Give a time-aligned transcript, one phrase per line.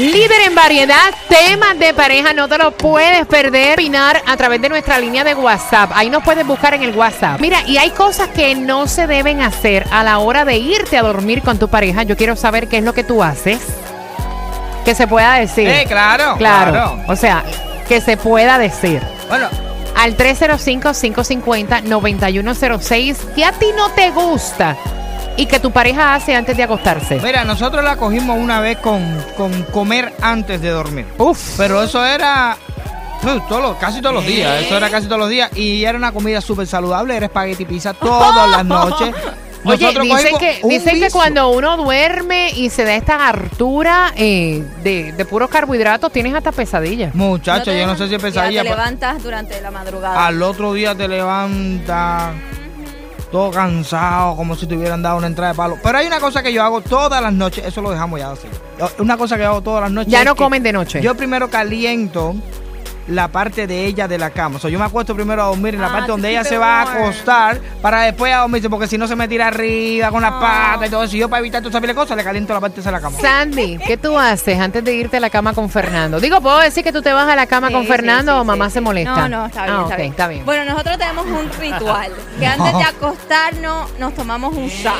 [0.00, 3.74] Líder en variedad, temas de pareja, no te lo puedes perder.
[3.74, 5.90] Opinar a través de nuestra línea de WhatsApp.
[5.94, 7.38] Ahí nos puedes buscar en el WhatsApp.
[7.40, 11.02] Mira, y hay cosas que no se deben hacer a la hora de irte a
[11.02, 12.02] dormir con tu pareja.
[12.04, 13.60] Yo quiero saber qué es lo que tú haces.
[14.86, 15.68] Que se pueda decir.
[15.68, 16.70] Eh, claro, Claro.
[16.72, 16.98] claro.
[17.08, 17.42] O sea,
[17.86, 19.02] que se pueda decir.
[19.28, 19.48] Bueno,
[19.96, 23.16] Al 305-550-9106.
[23.34, 24.76] ¿Qué a ti no te gusta?
[25.40, 27.18] Y que tu pareja hace antes de acostarse.
[27.22, 29.02] mira, nosotros la cogimos una vez con,
[29.36, 31.06] con comer antes de dormir.
[31.16, 31.56] Uf.
[31.56, 32.56] Pero eso era
[33.48, 34.62] todos los- casi todos los días.
[34.62, 35.50] Eso era casi todos los días.
[35.56, 37.16] Y era una comida súper saludable.
[37.16, 39.14] Era espagueti pizza todas las noches.
[39.62, 45.24] Oye, dicen que, dicen cuando uno duerme y se da esta hartura eh, de, de
[45.26, 47.14] puros carbohidratos, tienes hasta pesadillas.
[47.14, 48.62] Muchacho, te yo no sé si es ya pesadilla.
[48.62, 50.26] te levantas durante la madrugada.
[50.26, 52.32] al otro día te levantas
[53.30, 55.78] todo cansado, como si te hubieran dado una entrada de palo.
[55.82, 57.64] Pero hay una cosa que yo hago todas las noches.
[57.64, 58.48] Eso lo dejamos ya así.
[58.98, 60.12] Una cosa que yo hago todas las noches.
[60.12, 61.00] Ya es no que comen de noche.
[61.00, 62.34] Yo primero caliento
[63.10, 64.56] la parte de ella de la cama.
[64.56, 66.56] O sea, yo me acuesto primero a dormir en la Ah, parte donde ella se
[66.56, 70.22] va a acostar para después a dormirse, porque si no se me tira arriba con
[70.22, 71.16] las patas y todo eso.
[71.16, 73.18] Y yo para evitar todas esas cosas le caliento la parte de la cama.
[73.20, 76.20] Sandy, ¿qué tú haces antes de irte a la cama con Fernando?
[76.20, 78.44] Digo, ¿puedo decir que tú te vas a la cama Sí, con Fernando sí, o
[78.44, 79.28] mamá sí, se molesta?
[79.28, 80.10] No, no, está bien, Ah, está, ok, bien.
[80.10, 80.44] está bien.
[80.44, 84.94] Bueno, nosotros tenemos un ritual que antes de acostarnos nos tomamos un shot.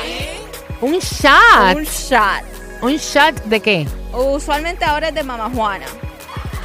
[0.81, 1.75] Un shot.
[1.75, 2.43] Un shot.
[2.81, 3.87] ¿Un shot de qué?
[4.13, 5.85] Usualmente ahora es de Mama Juana.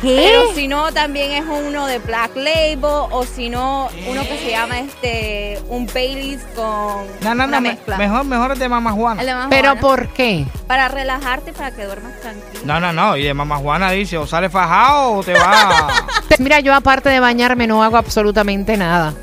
[0.03, 0.15] ¿Qué?
[0.31, 4.51] Pero si no, también es uno de Black Label o si no, uno que se
[4.51, 7.61] llama este un Baileys con No, no, una no.
[7.63, 7.97] me- mezcla.
[7.97, 9.21] mejor, mejor es de mamá Juana.
[9.23, 9.81] El de Mama ¿Pero Juana.
[9.81, 10.45] por qué?
[10.67, 12.61] Para relajarte y para que duermas tranquilo.
[12.65, 13.17] No, no, no.
[13.17, 15.89] Y de mamá Juana dice, o sale fajado o te va.
[16.39, 19.15] Mira, yo aparte de bañarme no hago absolutamente nada.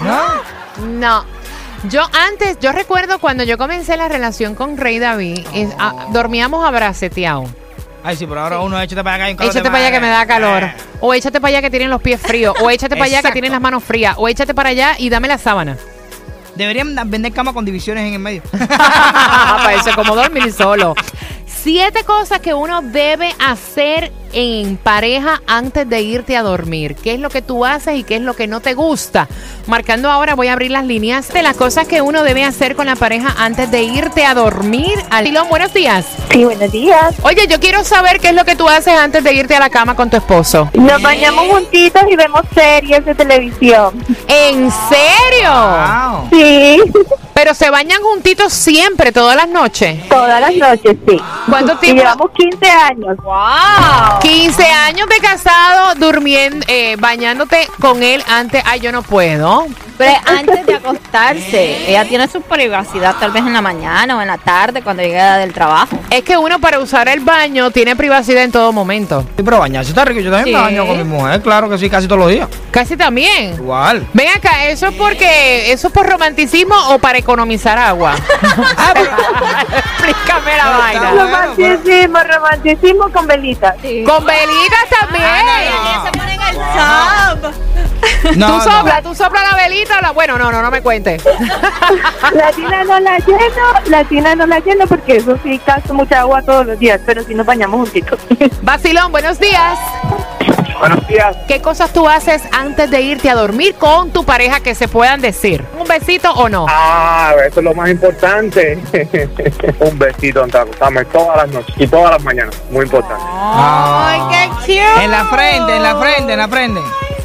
[0.00, 0.86] ¿No?
[0.86, 1.24] No.
[1.90, 6.64] Yo antes, yo recuerdo cuando yo comencé la relación con Rey David, es- a- dormíamos
[6.64, 7.50] abraceteados.
[8.02, 9.24] Ay, sí, pero ahora uno échate para acá.
[9.24, 10.64] hay un Échate para allá que me da calor.
[10.64, 10.74] Eh.
[11.00, 12.54] O échate para allá que tienen los pies fríos.
[12.60, 14.14] O échate para allá que tienen las manos frías.
[14.16, 15.76] O échate para allá y dame la sábana.
[16.54, 18.42] Deberían vender cama con divisiones en el medio.
[18.52, 20.94] para eso, como dormir solo.
[21.62, 26.96] Siete cosas que uno debe hacer en pareja antes de irte a dormir.
[26.96, 29.28] ¿Qué es lo que tú haces y qué es lo que no te gusta?
[29.66, 32.86] Marcando ahora, voy a abrir las líneas de las cosas que uno debe hacer con
[32.86, 34.94] la pareja antes de irte a dormir.
[35.10, 36.06] Alilón, buenos días.
[36.30, 37.14] Sí, buenos días.
[37.24, 39.68] Oye, yo quiero saber qué es lo que tú haces antes de irte a la
[39.68, 40.70] cama con tu esposo.
[40.72, 44.02] Nos bañamos juntitos y vemos series de televisión.
[44.28, 45.50] ¿En serio?
[45.50, 46.28] Wow.
[46.32, 46.80] Sí,
[47.42, 50.06] Pero se bañan juntitos siempre, todas las noches.
[50.10, 51.16] todas las noches, sí.
[51.48, 52.02] ¿Cuánto Y tiempo?
[52.02, 53.16] llevamos 15 años.
[53.24, 54.18] ¡Wow!
[54.20, 58.62] 15 años de casado, durmiendo, eh, bañándote con él antes.
[58.66, 59.66] Ay, yo no puedo.
[59.96, 64.28] Pero antes de acostarse, ella tiene su privacidad tal vez en la mañana o en
[64.28, 65.98] la tarde cuando llega del trabajo.
[66.10, 69.22] Es que uno para usar el baño tiene privacidad en todo momento.
[69.36, 70.20] Sí, pero bañarse está rico.
[70.20, 72.48] Yo también me baño con mi mujer, claro que sí, casi todos los días.
[72.70, 73.52] Casi también.
[73.54, 74.06] Igual.
[74.14, 78.14] Ven acá, ¿eso es porque eso es por romanticismo o para economizar agua?
[78.76, 79.10] Ah, pero-
[79.78, 81.10] Explícame la No, vaina.
[81.12, 83.74] Romanticismo, romanticismo con velitas.
[83.74, 85.24] Con velitas también.
[85.26, 87.69] Ah, se ponen el tub.
[88.36, 88.60] No, tú no.
[88.60, 89.98] soplas, tú soplas la velita.
[89.98, 91.22] o la- Bueno, no, no, no me cuentes.
[92.32, 93.40] La tina no la lleno,
[93.86, 97.22] la tina no la lleno porque eso sí gasto mucha agua todos los días, pero
[97.24, 98.18] sí nos bañamos juntitos.
[98.62, 99.78] Vacilón, buenos días.
[100.78, 101.36] Buenos días.
[101.48, 105.20] ¿Qué cosas tú haces antes de irte a dormir con tu pareja que se puedan
[105.20, 105.62] decir?
[105.78, 106.66] ¿Un besito o no?
[106.68, 108.78] Ah, eso es lo más importante.
[109.80, 112.54] Un besito antes de acostarme todas las noches y todas las mañanas.
[112.70, 113.22] Muy importante.
[113.28, 115.04] ¡Ay, qué cute!
[115.04, 116.80] En la frente, en la frente, en la frente.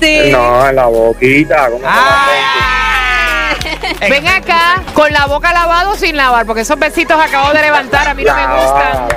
[0.05, 0.31] Sí.
[0.31, 1.69] No, en la boquita.
[1.71, 1.83] ¿cómo?
[1.87, 2.27] Ah.
[4.09, 8.07] Ven acá con la boca lavada o sin lavar, porque esos besitos acabo de levantar,
[8.07, 9.07] a mí no me gustan.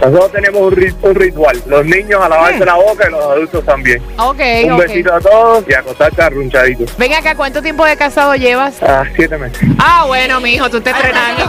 [0.00, 1.62] Nosotros tenemos un, ri- un ritual.
[1.66, 4.02] Los niños a lavarse la boca y los adultos también.
[4.18, 6.96] Ok, Un besito a todos y acostarse arrunchaditos.
[6.96, 8.82] Ven acá, ¿cuánto tiempo de casado llevas?
[8.82, 9.58] Ah, siete meses.
[9.78, 11.44] Ah, bueno, mijo, tú te estrenando.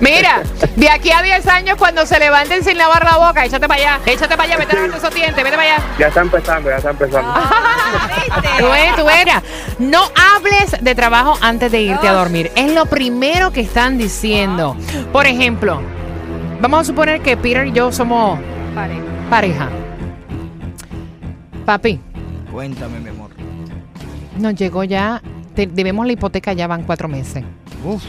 [0.00, 0.42] Mira,
[0.76, 4.00] de aquí a 10 años, cuando se levanten sin lavar la boca, échate para allá,
[4.06, 5.82] échate para allá, vete a lavarte esos dientes, vete para allá.
[5.98, 7.32] Ya está empezando, ya está empezando.
[8.58, 9.42] Tú ves, tú verás.
[9.78, 10.00] No
[10.34, 12.50] hables de trabajo antes de irte a dormir.
[12.56, 14.76] Es lo primero que están diciendo.
[15.12, 15.80] Por ejemplo,
[16.60, 18.38] vamos a suponer que Peter y yo somos
[18.74, 19.00] Pareja.
[19.30, 19.68] pareja.
[21.64, 22.00] Papi,
[22.52, 23.30] Cuéntame, mi amor.
[24.38, 25.20] nos llegó ya,
[25.54, 27.44] te- debemos la hipoteca ya van cuatro meses.
[27.84, 28.02] Uf.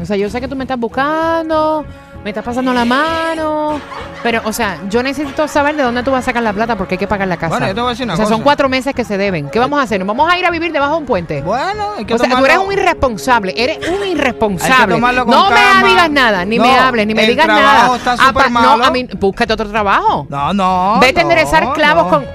[0.00, 1.84] O sea, yo sé que tú me estás buscando,
[2.22, 3.80] me estás pasando la mano,
[4.22, 6.94] pero, o sea, yo necesito saber de dónde tú vas a sacar la plata porque
[6.94, 7.50] hay que pagar la casa.
[7.50, 9.50] Bueno, yo te voy a decir una o sea, son cuatro meses que se deben.
[9.50, 9.98] ¿Qué vamos a hacer?
[9.98, 11.42] ¿Nos vamos a ir a vivir debajo de un puente?
[11.42, 14.74] Bueno, hay que O sea, tú tomarlo- eres un irresponsable, eres un irresponsable.
[14.74, 15.80] Hay que tomarlo con no calma.
[15.82, 17.96] me digas nada, ni No, me hables, ni me el digas trabajo nada.
[17.96, 18.84] está Apa- súper no, malo.
[18.84, 20.26] a mí, búscate otro trabajo.
[20.30, 20.98] No, no.
[21.00, 22.10] Vete a enderezar clavos no.
[22.10, 22.26] con...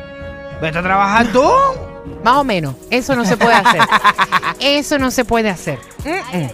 [0.62, 1.50] Vete a trabajar tú.
[2.24, 2.75] Más o menos.
[2.89, 3.81] Eso no se puede hacer.
[4.59, 5.80] Eso no se puede hacer.
[6.04, 6.51] Mm-mm.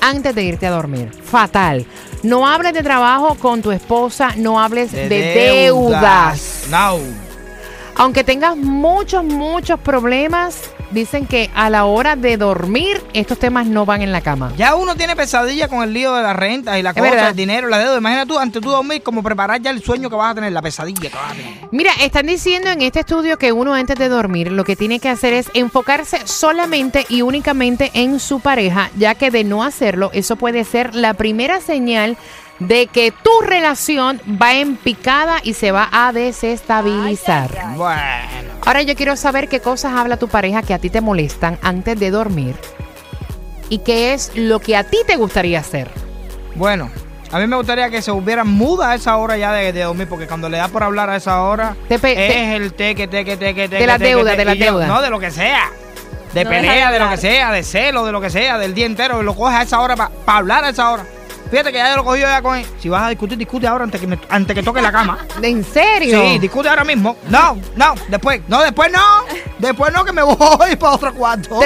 [0.00, 1.10] Antes de irte a dormir.
[1.12, 1.86] Fatal.
[2.22, 6.64] No hables de trabajo con tu esposa, no hables de, deudas.
[6.70, 6.98] No.
[7.96, 13.84] Aunque tengas muchos, muchos problemas, dicen que a la hora de dormir estos temas no
[13.86, 14.52] van en la cama.
[14.56, 17.28] Ya uno tiene pesadilla con el lío de las rentas y la Es cosa, verdad.
[17.30, 17.98] el dinero, la deuda.
[17.98, 20.62] Imagina tú, antes tú dormir, como preparar ya el sueño que vas a tener, la
[20.62, 21.54] pesadilla que vas a tener.
[21.70, 25.08] Mira, están diciendo en este estudio que uno antes de dormir lo que tiene que
[25.08, 30.36] hacer es enfocarse solamente y únicamente en su pareja, ya que de no hacerlo, eso
[30.36, 32.16] puede ser la primera señal
[32.58, 37.50] de que tu relación va en picada y se va a desestabilizar.
[37.76, 38.49] Bueno.
[38.66, 41.98] Ahora yo quiero saber qué cosas habla tu pareja que a ti te molestan antes
[41.98, 42.54] de dormir
[43.68, 45.88] y qué es lo que a ti te gustaría hacer.
[46.56, 46.90] Bueno,
[47.32, 50.08] a mí me gustaría que se hubiera muda a esa hora ya de, de dormir,
[50.08, 53.36] porque cuando le da por hablar a esa hora, Te es te- el teque, teque,
[53.36, 53.78] teque, teque.
[53.80, 54.86] De la teque, deuda, teque, de la yo, deuda.
[54.86, 55.70] No, de lo que sea.
[56.34, 58.74] De No pelea, de de lo que sea, de celo, de lo que sea, del
[58.74, 59.20] día entero.
[59.20, 61.04] Y lo coges a esa hora para hablar a esa hora.
[61.50, 62.66] Fíjate que ya lo cogí yo ya con él.
[62.78, 65.18] Si vas a discutir, discute ahora antes que, me- antes que toque la cama.
[65.42, 66.20] ¿En serio?
[66.22, 67.16] Sí, discute ahora mismo.
[67.28, 68.40] No, no, después.
[68.48, 69.00] No, después no.
[69.58, 71.60] Después no, que me voy para otro cuarto.